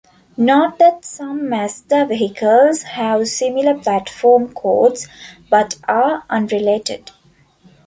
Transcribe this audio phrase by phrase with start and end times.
[0.35, 5.07] Note that some Mazda vehicles have similar platform codes
[5.47, 7.11] but are unrelated.